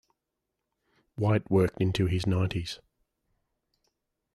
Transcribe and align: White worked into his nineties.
White 1.13 1.51
worked 1.51 1.79
into 1.79 2.07
his 2.07 2.25
nineties. 2.25 2.79